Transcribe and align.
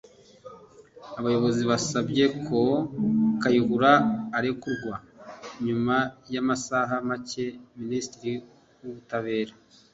Abayobozi 1.19 1.61
basabye 1.71 2.25
ko 2.45 2.59
Kayihura 3.41 3.91
arekurwa 4.37 4.95
nyuma 5.65 5.95
y’amasaha 6.33 6.93
make 7.07 7.45
Minisitiri 7.79 8.31
w’Ubutabera 8.81 9.53